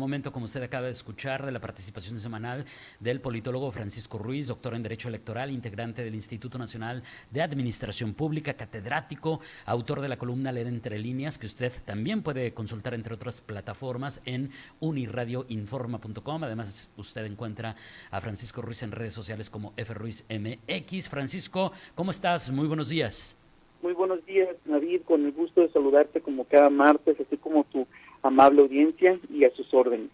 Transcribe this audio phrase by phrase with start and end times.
[0.00, 2.64] momento, como usted acaba de escuchar, de la participación semanal
[2.98, 8.54] del politólogo Francisco Ruiz, doctor en Derecho Electoral, integrante del Instituto Nacional de Administración Pública,
[8.54, 13.40] catedrático, autor de la columna Leer entre líneas, que usted también puede consultar entre otras
[13.40, 16.44] plataformas en uniradioinforma.com.
[16.44, 17.76] Además, usted encuentra
[18.10, 21.08] a Francisco Ruiz en redes sociales como FRuizMX.
[21.08, 22.50] Francisco, ¿cómo estás?
[22.50, 23.36] Muy buenos días.
[23.82, 27.86] Muy buenos días, David, con el gusto de saludarte como cada martes, así como tu
[28.22, 30.10] amable audiencia y a sus órdenes.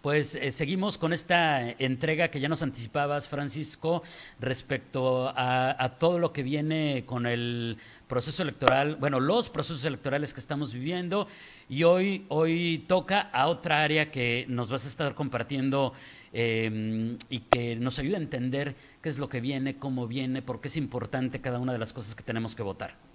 [0.00, 4.04] Pues eh, seguimos con esta entrega que ya nos anticipabas, Francisco,
[4.38, 10.38] respecto a, todo lo que viene con el proceso electoral, bueno, los procesos electorales que
[10.38, 11.26] estamos viviendo.
[11.68, 15.92] Y hoy, hoy toca a otra área que nos vas a estar compartiendo
[16.32, 20.60] em, y que nos ayuda a entender qué es lo que viene, cómo viene, por
[20.60, 23.07] qué es importante cada una de las cosas que tenemos que votar.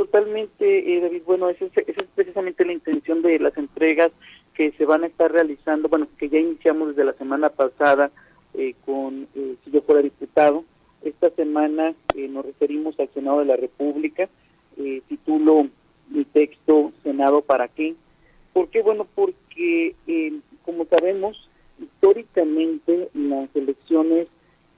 [0.00, 1.24] Totalmente, eh, David.
[1.26, 4.10] Bueno, esa es, precisamente la intención de las entregas
[4.54, 8.10] que se van a estar realizando, bueno, que ya iniciamos desde la semana pasada
[8.54, 10.64] eh, con eh, Si yo fuera diputado.
[11.02, 14.28] Esta semana nos referimos al Senado de la República,
[15.08, 15.68] titulo
[16.08, 17.94] mi texto Senado para qué.
[18.54, 18.80] ¿Por qué?
[18.80, 19.94] Bueno, porque
[20.64, 21.48] como sabemos,
[21.78, 24.28] históricamente las elecciones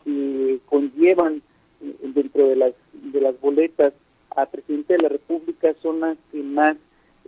[0.04, 1.42] que conllevan
[1.80, 3.92] dentro de las, de las boletas
[4.36, 6.76] a presidente de la República son las que más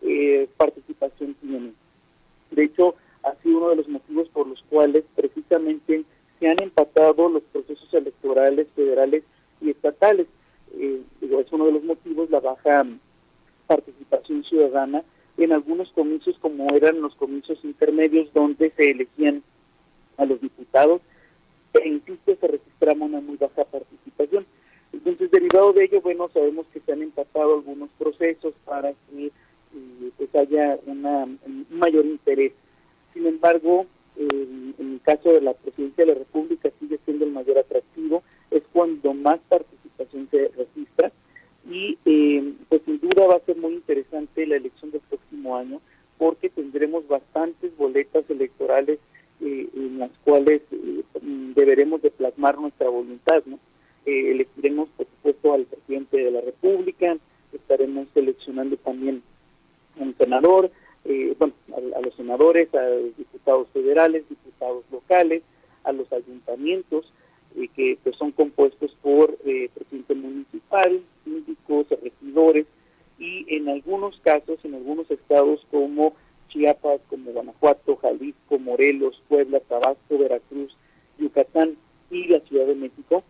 [0.02, 1.74] eh, participación tienen.
[2.50, 6.04] De hecho, ha sido uno de los motivos por los cuales precisamente
[6.38, 9.24] se han empatado los procesos electorales federales
[9.60, 10.26] y estatales.
[10.78, 12.84] Eh, es uno de los motivos la baja
[13.66, 15.02] participación ciudadana
[15.36, 19.42] en algunos comicios como eran los comicios intermedios donde se elegían
[20.16, 21.00] a los diputados
[21.72, 23.93] e insisto se registraba una muy baja participación.
[25.54, 30.34] Derivado de ello, bueno, sabemos que se han empatado algunos procesos para que eh, pues
[30.34, 32.52] haya una, un mayor interés.
[33.12, 33.86] Sin embargo,
[34.16, 38.64] en el caso de la presidencia de la República sigue siendo el mayor atractivo, es
[38.72, 41.12] cuando más participación se registra
[41.70, 45.80] y eh, pues sin duda va a ser muy interesante la elección del próximo año
[46.18, 48.98] porque tendremos bastantes boletas electorales
[49.40, 50.62] eh, en las cuales
[51.54, 53.60] deberemos de plasmar nuestra voluntad, ¿no
[54.06, 57.16] elegiremos, por supuesto, al presidente de la República,
[57.52, 59.22] estaremos seleccionando también
[59.96, 60.70] un senador,
[61.04, 61.54] eh, bueno,
[61.96, 65.42] a, los senadores, a los diputados federales, diputados locales,
[65.84, 67.12] a los ayuntamientos,
[67.56, 72.66] eh, que pues, son compuestos por presidente municipal, síndicos, regidores,
[73.18, 76.14] y en algunos casos, en algunos estados como
[76.48, 80.76] Chiapas, como Guanajuato, Jalisco, Morelos, Puebla, Tabasco, Veracruz,
[81.18, 81.76] Yucatán
[82.10, 83.22] y la Ciudad de México,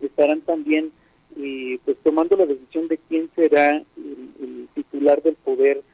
[0.00, 0.92] estarán también
[1.36, 5.93] eh, pues tomando la decisión de quién será el, titular del poder eh,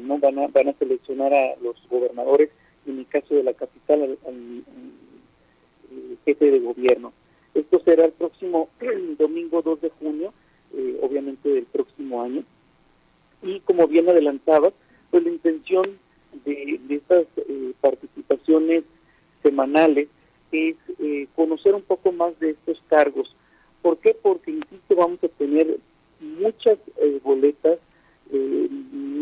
[0.00, 0.18] ¿no?
[0.18, 2.50] Van a, van a seleccionar a los gobernadores,
[2.86, 4.64] en el caso de la capital, al,
[6.24, 7.12] jefe de gobierno.
[7.54, 8.68] Esto será el próximo
[9.18, 10.32] domingo 2 de junio,
[10.74, 12.42] eh, obviamente del próximo año.
[13.42, 14.72] Y como bien adelantaba,
[15.10, 15.98] pues la intención
[16.44, 17.26] de, de estas
[17.80, 18.84] participaciones
[19.42, 20.08] semanales
[20.50, 23.34] es eh, conocer un poco más de estos cargos.
[23.82, 24.16] ¿Por qué?
[24.20, 25.78] Porque, insisto, vamos a tener
[26.20, 27.78] muchas eh, boletas.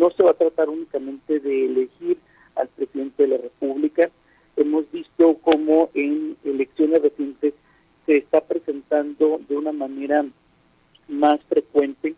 [0.02, 2.18] Eh, no se va a tratar únicamente de elegir
[2.56, 4.10] al presidente de la República.
[4.56, 7.54] Hemos visto cómo en elecciones recientes
[8.06, 10.24] se está presentando de una manera
[11.08, 12.14] más frecuente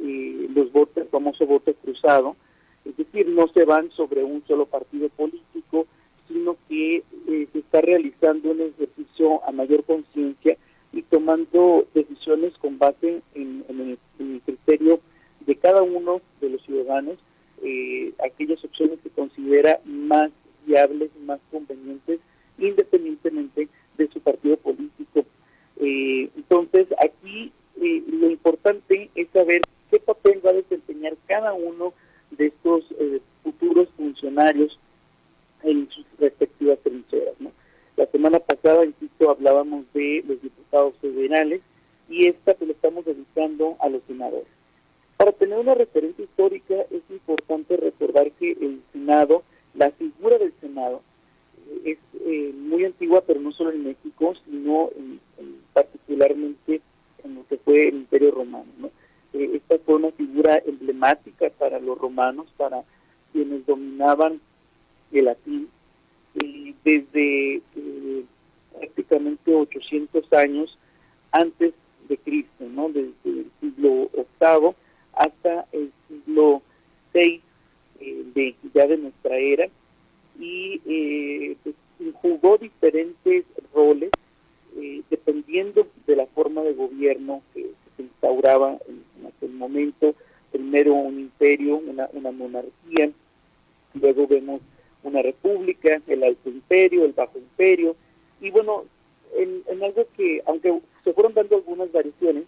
[0.00, 2.36] los votos, el famoso voto cruzado.
[2.84, 5.86] Es decir, no se van sobre un solo partido político,
[6.26, 10.56] sino que eh, se está realizando un ejercicio a mayor conciencia
[10.92, 13.98] y tomando decisiones con base en, el,
[14.44, 15.00] criterio
[15.48, 17.16] de cada uno de los ciudadanos,
[17.62, 20.30] eh, aquellas opciones que considera más
[20.66, 22.20] viables, más convenientes,
[22.58, 25.24] independientemente de su partido político.
[25.80, 27.50] Eh, entonces, aquí
[27.80, 31.94] lo importante es saber qué papel va a desempeñar cada uno
[32.32, 32.84] de estos
[33.42, 34.78] futuros funcionarios
[35.62, 37.34] en sus respectivas trincheras.
[37.96, 41.62] La semana pasada, insisto, hablábamos de los diputados federales
[42.10, 44.57] y esta se lo estamos dedicando a los senadores.
[45.18, 49.42] Para tener una referencia histórica es importante recordar que el Senado,
[49.74, 51.02] la figura del Senado,
[51.68, 55.20] eh, es eh, muy antigua, pero no solo en México, sino en,
[55.72, 56.80] particularmente
[57.24, 58.66] en lo que fue el Imperio Romano.
[58.78, 58.90] ¿no?
[59.32, 62.84] Eh, esta fue una figura emblemática para los romanos, para
[63.32, 64.40] quienes dominaban
[65.10, 65.68] el latín,
[66.84, 67.60] desde
[68.78, 70.78] prácticamente 800 años
[71.32, 71.74] antes
[72.08, 72.88] de Cristo, ¿no?
[72.88, 74.74] desde el siglo VIII
[75.14, 76.62] hasta el siglo
[77.14, 77.42] VI
[78.00, 79.68] de, ya de nuestra era,
[80.38, 81.74] y eh, pues,
[82.14, 83.44] jugó diferentes
[83.74, 84.10] roles
[84.76, 90.14] eh, dependiendo de la forma de gobierno que, se instauraba en, aquel momento.
[90.52, 93.10] Primero un imperio, una, una monarquía,
[93.94, 94.60] luego vemos
[95.02, 97.96] una república, el alto imperio, el bajo imperio,
[98.40, 98.84] y bueno,
[99.36, 102.44] en, en algo que, aunque se fueron dando algunas variaciones,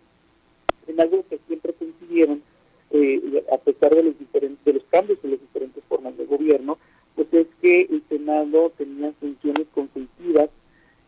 [0.87, 2.43] en algo que siempre coincidieron,
[2.91, 6.79] eh, a pesar de los diferentes de los cambios en las diferentes formas de gobierno,
[7.15, 10.51] pues es que el Senado tenía funciones consultivas,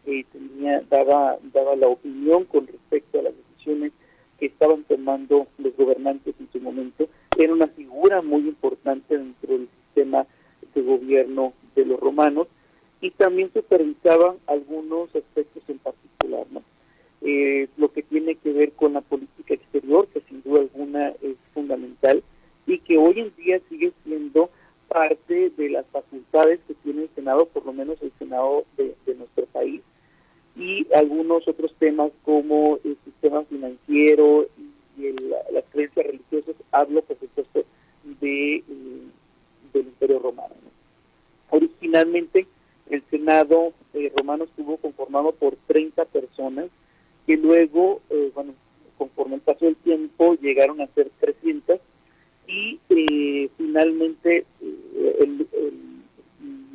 [0.06, 3.92] eh, tenía daba daba la opinión con respecto a las decisiones
[4.38, 7.08] que estaban tomando los gobernantes en su momento,
[7.38, 10.26] era una figura muy importante dentro del sistema
[10.74, 12.48] de gobierno de los romanos
[13.00, 16.62] y también supervisaba algunos aspectos en particular, ¿no?
[17.20, 21.36] Eh, lo que tiene que ver con la política exterior, que sin duda alguna es
[21.54, 22.22] fundamental
[22.66, 24.50] y que hoy en día sigue siendo
[24.86, 29.46] parte de las facultades que tiene el Senado, por lo menos el Senado de, nuestro
[29.46, 29.80] país,
[30.54, 34.46] y algunos otros temas como el sistema financiero
[34.98, 35.10] y
[35.54, 37.64] las creencias religiosas, hablo por supuesto
[38.20, 38.62] de, eh,
[39.72, 40.54] del Imperio Romano.
[41.48, 42.46] Originalmente
[42.90, 46.66] el Senado eh, romano estuvo conformado por 30 personas
[47.26, 48.52] que luego, eh, bueno,
[48.98, 51.80] conforme el paso del tiempo llegaron a ser 300
[52.52, 55.46] y eh, finalmente eh, el,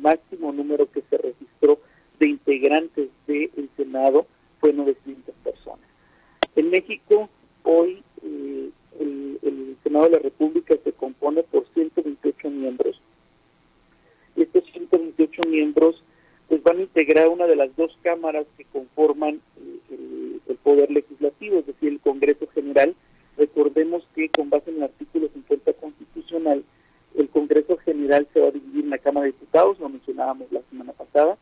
[0.00, 1.80] máximo número que se registró
[2.20, 4.26] de integrantes del Senado
[4.60, 5.84] fue 900 personas.
[6.54, 7.28] En México
[7.64, 8.70] hoy eh,
[9.00, 13.00] el, Senado de la República se compone por 128 miembros.
[14.36, 16.02] Estos 128 miembros
[16.48, 19.40] pues van a integrar una de las dos cámaras que conforman
[19.90, 22.94] el, el Poder Legislativo, es decir, el Congreso General,
[23.38, 26.64] Recordemos que con base en el artículo 50 constitucional,
[27.14, 30.60] el Congreso General se va a dividir en la Cámara de Diputados, lo mencionábamos la
[30.68, 31.38] semana pasada,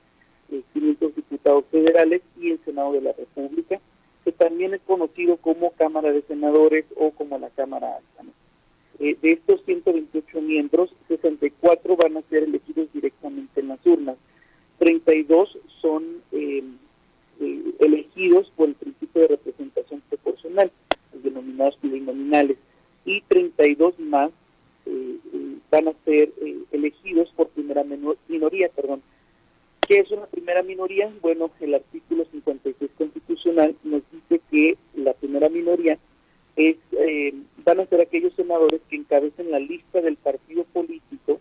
[0.75, 3.81] 500 eh, diputados federales y el Senado de la República,
[4.25, 8.31] que también es conocido como Cámara de Senadores o como la Cámara Alta.
[8.99, 14.17] Eh, de estos 128 miembros, 64 van a ser elegidos directamente en las urnas,
[14.79, 16.63] 32 son eh,
[17.81, 19.29] elegidos por el principio de
[21.57, 22.59] denominados plurinominales,
[23.05, 24.31] y 32 más
[24.87, 27.85] eh, eh, van a ser eh, elegidos por primera
[28.29, 28.69] minoría.
[28.69, 29.03] Perdón.
[29.87, 31.13] ¿Qué es una primera minoría?
[31.23, 35.99] Bueno, el artículo 56 constitucional nos dice que la primera minoría
[36.57, 36.77] es
[37.65, 41.41] van a ser aquellos senadores que encabecen la lista del partido político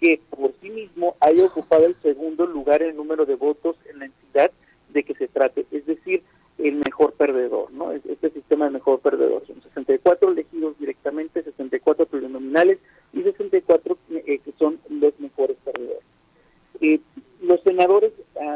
[0.00, 3.98] que por sí mismo haya ocupado el segundo lugar en el número de votos en
[3.98, 4.50] la entidad
[4.90, 5.66] de que se trate.
[5.70, 6.22] Es decir,
[6.58, 7.92] el mejor perdedor, ¿no?
[7.92, 9.46] Este sistema de mejor perdedor.
[9.46, 12.78] Son 64 elegidos directamente, 64 plurinominales
[13.12, 16.02] y 64 eh, que son los mejores perdedores.
[16.80, 17.00] Eh,
[17.42, 18.12] los senadores,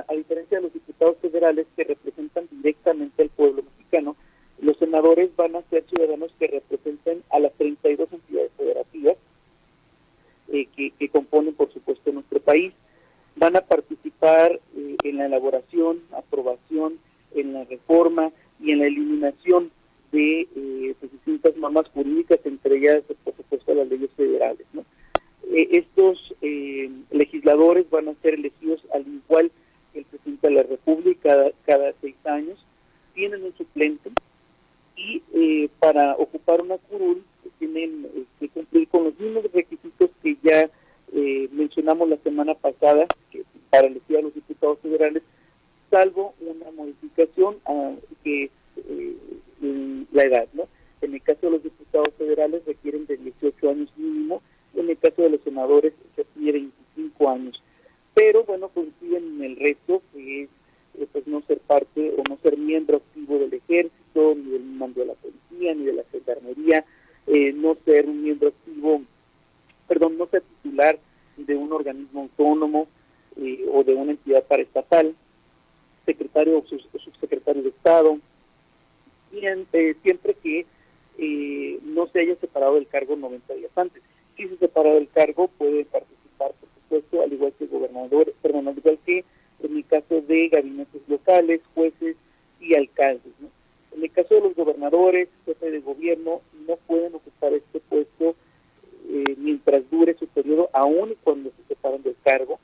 [0.08, 4.16] a, diferencia de los diputados federales que representan directamente al pueblo mexicano,
[4.60, 9.16] los senadores van a ser ciudadanos que representen a las 32 entidades federativas
[10.48, 12.72] eh, que, que, componen, por supuesto, nuestro país.
[13.36, 16.98] Van a participar en la elaboración, aprobación,
[17.34, 18.30] en la reforma
[18.60, 19.70] y en la eliminación
[20.12, 24.66] de eh, pues, distintas normas jurídicas, entre ellas, por supuesto, las leyes federales.
[25.52, 29.50] Eh, estos eh, legisladores van a ser elegidos al igual
[29.92, 32.64] que el presidente de la República cada, seis años,
[33.14, 34.10] tienen un suplente
[34.96, 37.24] y para ocupar una curul
[37.58, 38.06] tienen
[38.38, 40.70] que cumplir con los mismos requisitos que ya
[41.52, 43.06] mencionamos la semana pasada,
[43.70, 45.22] para elegir a los diputados federales
[45.90, 47.92] salvo una modificación a
[48.22, 49.16] que eh,
[50.20, 50.68] la edad, ¿no?
[51.00, 54.42] En el caso de los diputados federales requieren de 18 años mínimo,
[54.74, 57.62] en el caso de los senadores requieren 25 años.
[58.14, 60.48] Pero bueno, coinciden en el resto, que es
[60.98, 65.00] eh, pues no ser parte o no ser miembro activo del ejército, ni del mando
[65.00, 66.84] de la policía, ni de la gendarmería,
[67.26, 69.02] eh, no ser un miembro activo,
[69.88, 70.98] perdón, no ser titular
[71.36, 72.88] de un organismo autónomo
[73.72, 75.14] o de una entidad paraestatal,
[76.04, 78.18] secretario o subsecretario de Estado,
[79.44, 80.66] eh, siempre que
[81.18, 84.02] eh, no se haya separado del cargo 90 días antes.
[84.36, 88.68] Si se separa del cargo, puede participar, por supuesto, al igual que el gobernador, perdón,
[88.68, 89.24] al igual que
[89.62, 92.16] en el caso de gabinetes locales, jueces
[92.60, 93.32] y alcaldes.
[93.94, 98.34] En el caso de los gobernadores, jefe de gobierno, no pueden ocupar este puesto
[99.08, 102.58] eh, mientras dure su periodo, aún cuando se pasaron del cargo.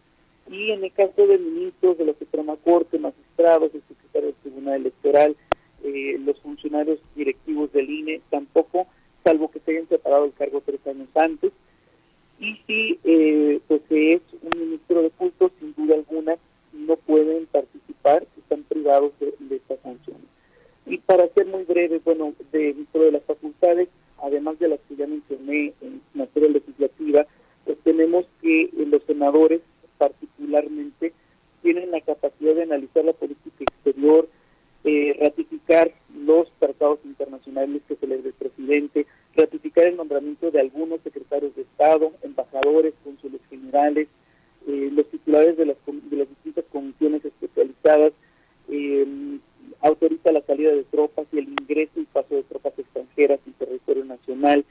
[0.51, 4.75] Y en el caso de ministros de la Suprema Corte, magistrados, el secretario del Tribunal
[4.77, 5.37] Electoral,
[5.83, 8.87] eh, los funcionarios directivos del INE, tampoco,
[9.25, 11.53] salvo que se hayan separado del cargo tres años antes.
[12.39, 16.37] Y si eh, pues es un ministro de culto, sin duda alguna,
[16.73, 20.27] no pueden participar, están privados de, de estas funciones.
[20.87, 23.89] Y para ser muy breve, bueno, dentro de las facultades,
[24.23, 27.27] además de las que ya mencioné en materia legislativa,
[27.65, 29.61] pues tenemos que eh, los senadores
[29.99, 31.13] particularmente
[31.63, 34.29] tienen la capacidad de analizar la política exterior,
[34.85, 40.61] eh, ratificar los tratados internacionales que se les dé el presidente, ratificar el nombramiento de
[40.61, 44.09] algunos secretarios de Estado, embajadores, cónsules generales,
[44.69, 48.13] eh, los titulares de las, de las distintas comisiones especializadas,
[48.69, 49.39] eh,
[49.87, 54.05] autoriza la salida de tropas y el ingreso y paso de tropas extranjeras en territorio
[54.05, 54.65] nacional,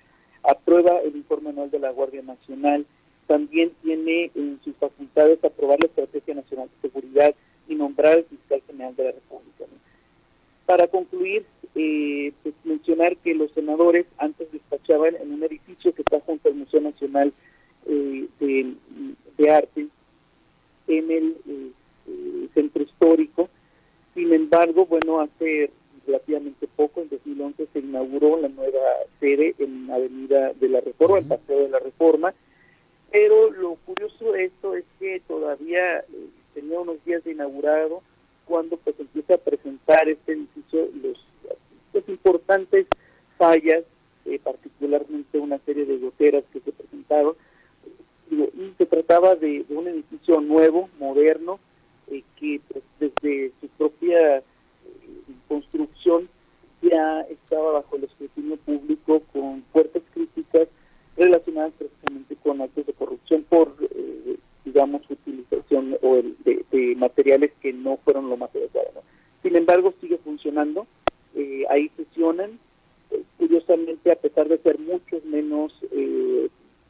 [0.43, 2.85] aprueba el informe anual de la Guardia Nacional,
[3.27, 7.33] también tiene en sus facultades aprobar la Estrategia Nacional de Seguridad
[7.67, 9.65] y nombrar al fiscal general de la República.
[10.65, 11.45] Para concluir,
[11.75, 16.55] eh, pues mencionar que los senadores antes despachaban en un edificio que está junto al
[16.55, 17.33] Museo Nacional
[17.87, 18.73] eh, de,
[19.37, 19.87] de, Arte,
[20.87, 23.49] en el eh, centro histórico,
[24.13, 25.69] sin embargo, bueno, hace
[26.07, 28.79] relativamente poco, en 2011, se inauguró la nueva
[29.19, 32.33] sede en Avenida de la Reforma, el Paseo de la Reforma,
[33.11, 36.03] pero lo curioso de esto es que todavía eh,
[36.53, 38.01] tenía unos días de inaugurado
[38.45, 41.17] cuando pues empieza a presentar este edificio los,
[41.93, 42.85] los importantes
[43.37, 43.83] fallas,
[44.25, 47.35] eh, particularmente una serie de goteras que se presentaron,
[48.31, 51.59] y se trataba de, de un edificio nuevo, moderno,
[52.11, 54.43] eh, que pues, desde su propia eh,
[55.47, 56.29] construcción
[56.81, 60.67] ya estaba bajo el escrutinio público con fuertes críticas
[61.17, 67.73] relacionadas precisamente con actos de corrupción por, eh, digamos, utilización o el, de, materiales que
[67.73, 69.03] no fueron lo más adecuado.
[69.41, 70.87] Sin embargo, sigue funcionando,
[71.69, 72.59] ahí sesionan,
[73.37, 75.73] curiosamente, a pesar de ser muchos menos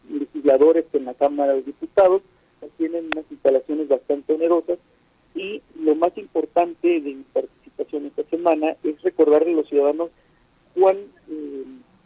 [0.10, 2.22] legisladores que en la Cámara de Diputados,
[2.78, 4.80] tienen unas instalaciones bastante onerosas,
[5.36, 10.10] y lo más importante de mi participación esta semana es recordarle a los ciudadanos
[10.74, 10.98] cuán
[11.30, 11.64] eh,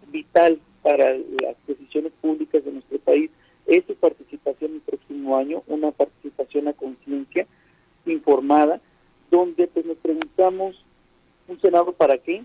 [0.07, 3.29] vital para las decisiones públicas de nuestro país
[3.67, 7.45] es su participación el próximo año, una participación a conciencia,
[8.05, 8.81] informada,
[9.29, 10.83] donde pues nos preguntamos
[11.47, 12.43] un senado para qué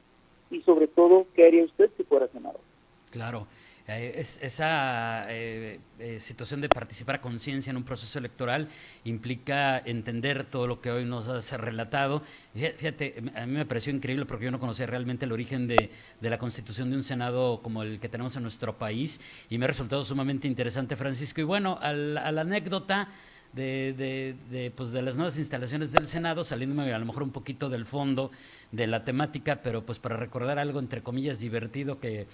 [0.50, 2.60] y sobre todo qué haría usted si fuera senador.
[3.10, 3.46] Claro.
[3.86, 8.68] Eh, es, esa eh, eh, situación de participar a conciencia en un proceso electoral
[9.04, 12.22] implica entender todo lo que hoy nos has relatado.
[12.54, 16.30] Fíjate, a mí me pareció increíble porque yo no conocía realmente el origen de, de,
[16.30, 19.68] la constitución de un Senado como el que tenemos en nuestro país y me ha
[19.68, 21.42] resultado sumamente interesante, Francisco.
[21.42, 23.08] Y bueno, a la, anécdota.
[23.54, 27.30] De, de, de, pues de las nuevas instalaciones del Senado, saliéndome a lo mejor un
[27.30, 28.32] poquito del fondo
[28.72, 32.26] de la temática, pero pues para recordar algo entre comillas divertido que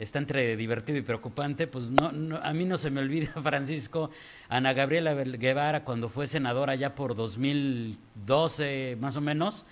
[0.00, 4.10] está entre divertido y preocupante, pues no, no, a mí no se me olvida, Francisco,
[4.48, 9.66] Ana Gabriela Guevara, cuando fue senadora ya por 2012 más o menos,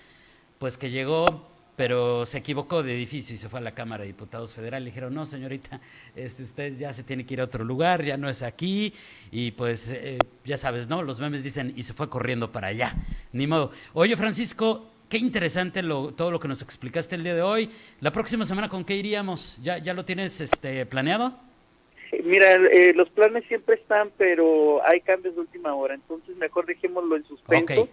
[0.59, 4.07] pues que llegó, pero se equivocó de edificio y se fue a la Cámara de
[4.07, 4.83] Diputados Federal.
[4.83, 5.79] Le dijeron, no, señorita,
[6.15, 8.93] este, usted ya se tiene que ir a otro lugar, ya no es aquí,
[9.31, 11.01] y pues eh, ya sabes, ¿no?
[11.01, 12.93] Los memes dicen, y se fue corriendo para allá.
[13.31, 13.71] Ni modo.
[13.93, 17.69] Oye, Francisco, Qué interesante lo, todo lo que nos explicaste el día de hoy.
[17.99, 19.57] La próxima semana, ¿con qué iríamos?
[19.63, 21.33] ¿Ya, ya lo tienes este, planeado?
[22.23, 27.15] Mira, eh, los planes siempre están, pero hay cambios de última hora, entonces mejor dejémoslo
[27.15, 27.81] en suspenso.
[27.81, 27.89] Okay.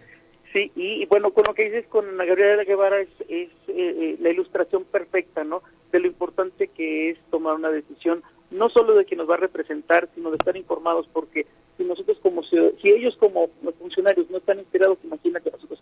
[0.53, 3.73] Sí, y, y, bueno, con lo que dices con Ana Gabriela Guevara es, es eh,
[3.75, 5.63] eh, la ilustración perfecta, ¿no?
[5.91, 8.21] De lo importante que es tomar una decisión,
[8.51, 11.47] no solo de quien nos va a representar, sino de estar informados, porque
[11.77, 15.76] si nosotros como si ellos como funcionarios no están enterados, imagínate nosotros.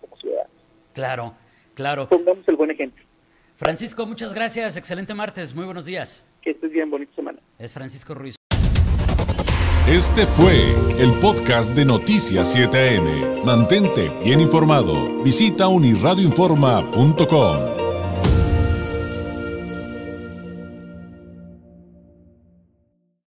[0.96, 1.36] Claro,
[1.76, 2.10] claro.
[2.10, 3.04] Pongamos el buen ejemplo.
[3.58, 4.78] Francisco, muchas gracias.
[4.78, 5.54] Excelente martes.
[5.54, 6.28] Muy buenos días.
[6.42, 6.90] Que estés bien.
[6.90, 7.40] Bonita semana.
[7.60, 8.36] Es Francisco Ruiz.
[9.88, 13.44] Este fue el podcast de Noticias 7am.
[13.44, 15.22] Mantente bien informado.
[15.22, 17.75] Visita unirradioinforma.com.